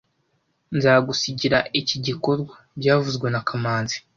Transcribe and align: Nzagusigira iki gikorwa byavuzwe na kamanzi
Nzagusigira 0.75 1.59
iki 1.79 1.95
gikorwa 2.05 2.53
byavuzwe 2.79 3.27
na 3.33 3.41
kamanzi 3.47 3.97